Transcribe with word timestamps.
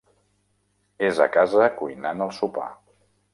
És 1.09 1.21
a 1.25 1.27
casa 1.35 1.67
cuinant 1.83 2.25
el 2.29 2.33
sopar. 2.39 2.67